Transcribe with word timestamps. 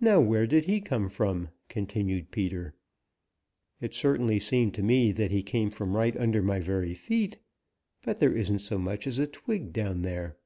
"Now 0.00 0.20
where 0.20 0.48
did 0.48 0.64
he 0.64 0.80
come 0.80 1.06
from?" 1.08 1.50
continued 1.68 2.32
Peter. 2.32 2.74
"It 3.80 3.94
certainly 3.94 4.40
seemed 4.40 4.74
to 4.74 4.82
me 4.82 5.12
that 5.12 5.30
he 5.30 5.44
came 5.44 5.70
from 5.70 5.94
right 5.96 6.16
under 6.16 6.42
my 6.42 6.58
very 6.58 6.92
feet, 6.92 7.38
but 8.02 8.18
there 8.18 8.36
isn't 8.36 8.58
so 8.58 8.78
much 8.80 9.06
as 9.06 9.20
a 9.20 9.28
twig 9.28 9.72
down 9.72 10.02
there." 10.02 10.36